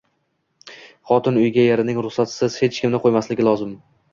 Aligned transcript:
Xotin 1.11 1.37
uyiga 1.43 1.67
erining 1.75 2.01
ruxsatisiz 2.07 2.59
hech 2.65 2.81
kimni 2.81 3.05
qo‘ymasligi 3.05 3.51
lozim. 3.51 3.79